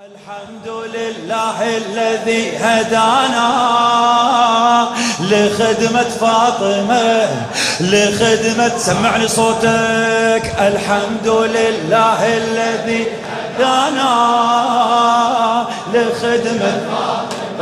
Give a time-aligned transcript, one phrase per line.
[0.00, 3.48] الحمد لله الذي هدانا
[5.20, 7.28] لخدمة فاطمة
[7.80, 10.54] لخدمة سمعني صوتك.
[10.58, 13.06] الحمد لله الذي
[13.58, 14.12] هدانا
[15.94, 16.80] لخدمة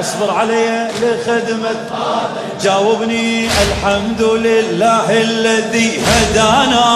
[0.01, 1.77] اصبر علي لخدمة
[2.63, 3.47] جاوبني.
[3.47, 6.87] الحمد لله الذي هدانا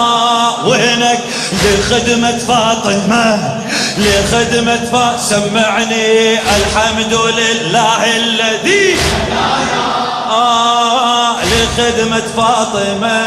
[0.65, 1.19] وينك
[1.63, 3.62] لخدمة فاطمة.
[3.97, 6.39] لخدمة فاطمة سمعني.
[6.39, 8.95] الحمد لله الذي
[10.29, 13.17] آه لخدمة فاطمة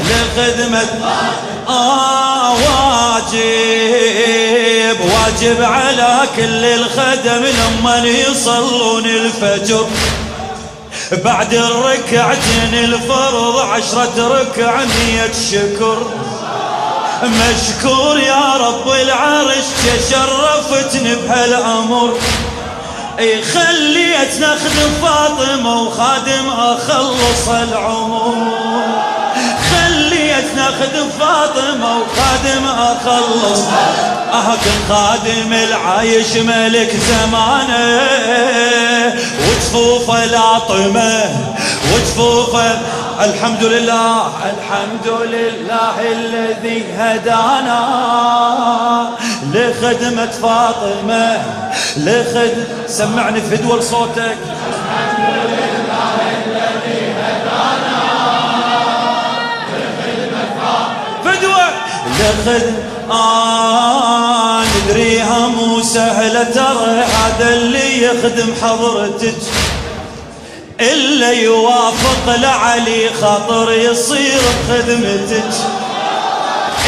[0.00, 0.88] لخدمة
[1.68, 3.76] آه واجب.
[5.00, 9.86] واجب على كل الخدم لما يصلون الفجر.
[11.12, 15.98] بعد الركعتين الفرض عشرة ركع نية شكر.
[17.22, 22.18] مشكور يا رب العرش تشرفتني بهالأمر
[23.18, 28.34] إي خليت نخدم فاطمة وخادم أخلص العمر.
[29.70, 33.60] خليت نخدم فاطمة وخادم أخلص.
[34.32, 38.02] اهكن خادم العايش ملك زمانه.
[39.48, 41.30] وجفوفه لاطمه
[41.94, 42.78] وجفوفه
[43.24, 47.80] الحمد لله الحمد لله الذي هدانا
[49.54, 51.42] لخدمة فاطمة
[51.96, 52.54] لخد
[52.86, 58.04] سمعني فدوى صوتك الحمد لله الذي هدانا
[59.72, 60.88] لخدمة
[61.24, 61.66] فدوى
[62.18, 62.74] لخد
[63.10, 69.34] آه ندريها مو سهلة ترى هذا اللي يخدم حضرتك.
[70.80, 75.54] إلا يوافق لعلي خاطر يصير بخدمتك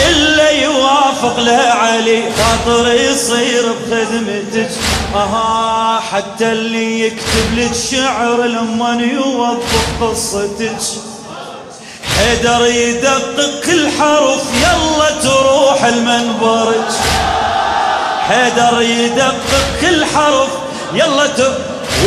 [0.09, 4.71] إلا يوافق لعلي خاطر يصير بخدمتك.
[5.15, 10.77] أها حتى اللي يكتب لك شعر لما يوظف قصتك.
[12.19, 16.91] حيدر يدقق كل حرف يلا تروح المنبرج
[18.29, 20.49] حيدر يدقق كل حرف
[20.95, 21.57] يلا تروح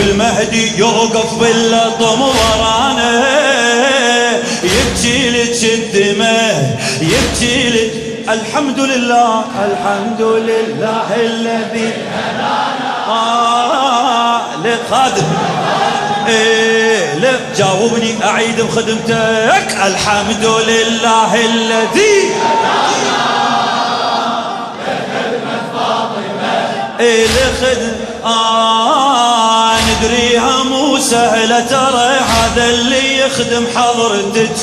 [0.06, 3.22] والمهدي يوقف باللطم ورانا
[4.64, 7.92] يبكي لك الدماء يبكي لك
[8.30, 15.24] الحمد لله الحمد لله الذي هدانا آه لقادم.
[16.28, 23.22] إيه لا جاوبني أعيد بخدمتك الحمد لله الذي هدانا
[24.88, 27.96] لخدمة فاطمة إيه لخدمة
[28.26, 29.41] آه.
[30.02, 34.56] ندريها مو سهلة ترى هذا اللي يخدم حضرتك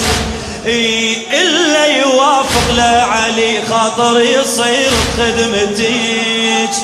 [0.66, 6.74] إي إلا يوافق لعلي خاطر يصير بخدمتك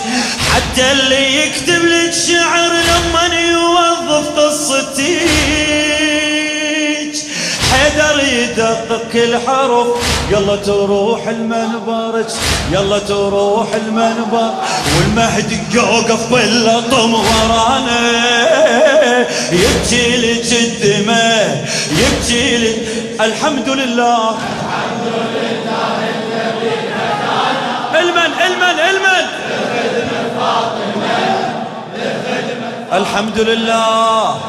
[0.55, 5.94] حتى اللي يكتب لك شعر لما يوظف قصتك
[8.55, 9.87] حيدر يدقق كل حرف
[10.31, 12.25] يلا تروح المنبر
[12.73, 14.51] يلا تروح المنبر.
[14.97, 18.01] والمهدي يوقف باللطم ورانا
[19.53, 22.77] يبكي لك الدماء يبكي لك
[23.21, 24.31] الحمد لله.
[24.31, 25.85] الحمد لله
[27.93, 29.27] هدانا المن المن المن.
[32.93, 34.41] الحمد لله.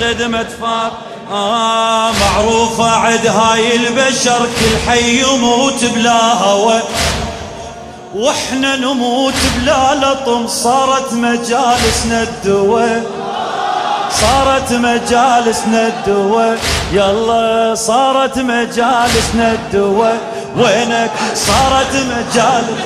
[0.00, 0.92] لخدمة فاطمة
[1.32, 6.80] آه معروفة عد هاي البشر كل حي يموت بلا هوى.
[8.14, 13.02] وإحنا نموت بلا لطم صارت مجالسنا الدواء
[14.20, 16.58] صارت مجالسنا الدواء
[16.92, 20.20] يلا صارت مجالسنا الدواء
[20.56, 22.78] وينك؟ صارت مجالس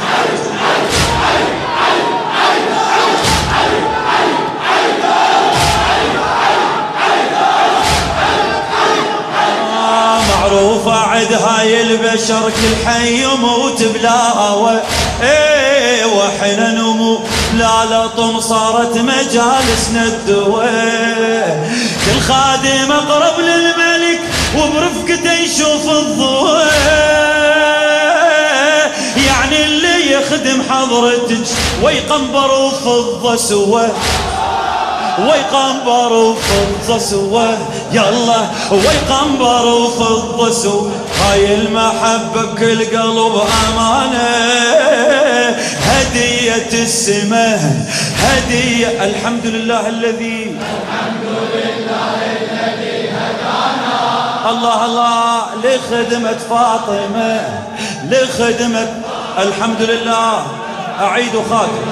[10.28, 11.82] معروفة عد هاي
[12.12, 14.80] البشر كل حي يموت بلا هوى.
[15.22, 17.18] إيه وحنا نمو.
[17.54, 21.70] لا لطم صارت مجالسنا الدواء
[22.06, 24.20] كل خادم أقرب للملك
[24.58, 26.64] وبرفقته يشوف الضوء.
[29.26, 31.46] يعني اللي يخدم حضرتك
[31.82, 33.86] ويقنبر وفضة سوا
[35.18, 37.46] ويقنبر وفضة سوا
[37.92, 40.90] يلا ويقنبر وفضة سوا
[41.22, 44.28] هاي المحبة بكل قلب أمانة
[45.86, 47.60] هدية السماء
[48.18, 51.24] هدية الحمد لله الذي الحمد
[51.54, 57.40] لله الذي هدانا الله الله لخدمة فاطمة
[58.04, 58.88] لخدمة
[59.38, 60.46] الحمد لله
[61.00, 61.86] أعيد خاتم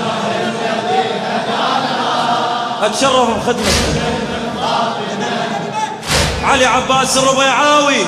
[2.83, 4.20] أتشرف بخدمته
[6.51, 8.05] علي عباس الربيعاوي.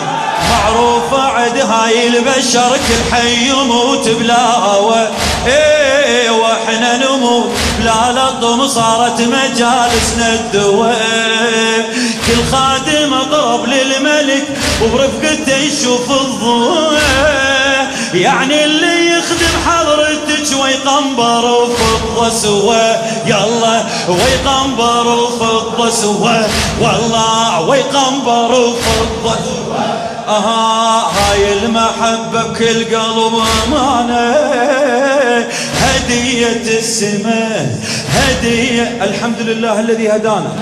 [0.51, 5.11] معروفة عد هاي البشر كل حي يموت بلاوة
[5.47, 11.91] إيه وإحنا نموت بلا لطم صارت مجالسنا الدواء
[12.27, 14.45] كل خادم اقرب للملك
[14.83, 16.99] وبرفقته يشوف الضوء
[18.15, 22.93] يعني اللي يخدم حضرتك ويقنبر وفضة سوا
[23.27, 23.62] يلا
[24.09, 26.43] ويقنبر وفضة سوا
[26.81, 29.35] والله ويقنبر سوا
[30.29, 33.35] آه هاي المحبة بكل قلب
[33.67, 34.35] أمانة
[35.81, 37.79] هدية السماء
[38.15, 40.53] هدية الحمد لله الذي هدانا.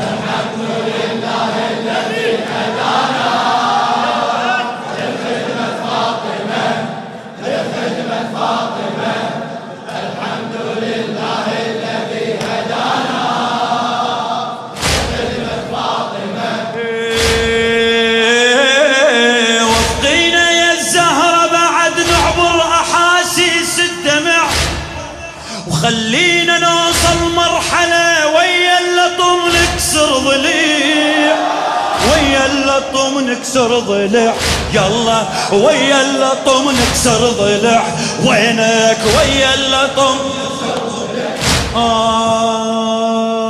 [33.31, 34.35] نكسر ضلع.
[34.75, 35.23] يلا
[35.53, 37.83] ويا اللطم نكسر ضلع.
[38.25, 40.17] وينك ويا اللطم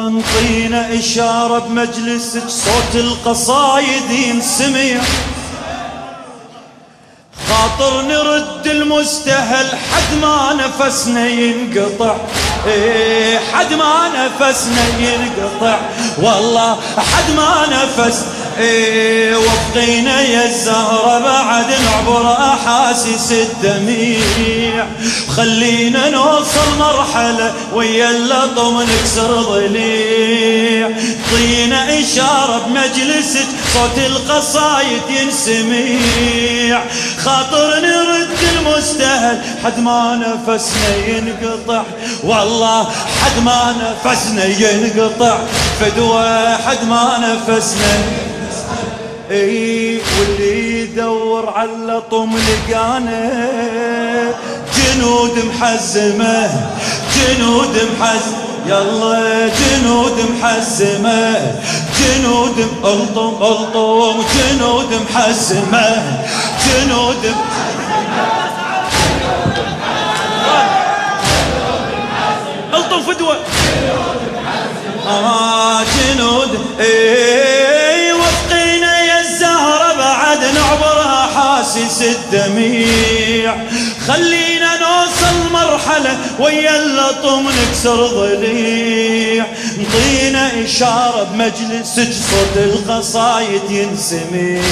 [0.07, 5.01] انطينا إشارة بمجلسك صوت القصايد ينسمع.
[7.49, 12.17] خاطر نرد المستهل حد ما نفسنا ينقطع.
[12.67, 15.79] إيه حد ما نفسنا ينقطع.
[16.19, 18.25] والله حد ما نفس
[18.61, 24.87] إيه وفقينا يا الزهرة بعد نعبر أحاسيس الدميع.
[25.37, 30.91] خلينا نوصل مرحلة ويا اللطم نكسر ضليع.
[31.31, 36.81] طينا إشارة بمجلسك صوت القصايد ينسميع.
[37.25, 38.29] خاطر نرد
[38.59, 41.83] المستهل حد ما نفسنا ينقطع.
[42.25, 42.85] والله
[43.25, 43.75] حد ما
[44.05, 45.39] نفسنا ينقطع.
[45.81, 48.20] فدوى حد ما نفسنا
[49.31, 53.31] إي واللي يدور على اللطم لقانا
[54.77, 56.51] جنود محزمة
[57.17, 61.53] جنود محزمه يلا جنود محزمة.
[61.99, 65.87] جنود ألطم ألطم جنود محزمة.
[66.67, 67.35] جنود
[72.75, 73.37] ألطم فدوة.
[75.09, 77.20] آه جنود إيه
[82.33, 83.55] الدميع
[84.07, 89.47] خلينا نوصل مرحلة ويا اللطم نكسر ضليع.
[89.79, 94.63] نطينا إشارة بمجلسك صوت القصايد ينسمع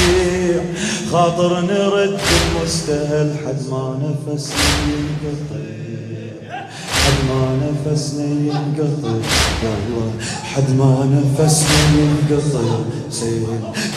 [1.12, 4.56] خاطر نرد المستهل حد ما نفسنا
[4.88, 5.64] ينقطع.
[6.92, 9.14] حد ما نفسنا ينقطع.
[9.62, 10.12] والله
[10.54, 12.78] حد ما نفسنا ينقطع.
[13.10, 13.46] سيد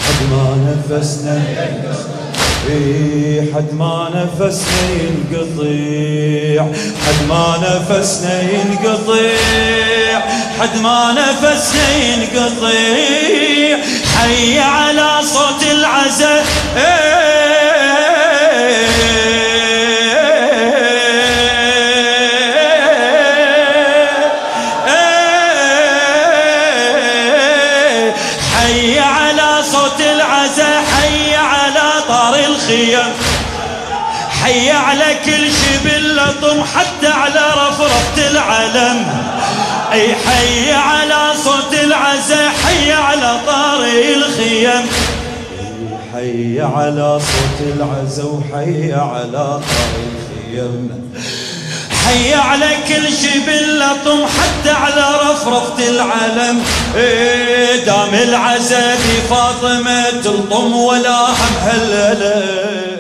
[0.02, 2.31] حد ما نفسنا ينقطع.
[2.62, 6.66] حد ما نفسنا ينقطع
[7.06, 10.20] حد ما نفسنا ينقطع
[10.60, 12.72] حد ما نفسنا ينقطع
[14.18, 16.46] حي على صوت العزاء.
[32.72, 33.14] الخيام
[34.44, 39.06] حي على كل شي باللطم حتى على رفرفة العلم.
[39.92, 43.80] أي حي على صوت العزاء حي على طار
[44.16, 44.86] الخيام
[46.14, 50.90] حي على صوت العزا وحي على طار الخيام
[52.12, 56.64] حي على كل شي باللطم حتى على رفرفة العلم.
[56.96, 62.91] إيه دام العزا في فاطمة تلطم ولا هم هلله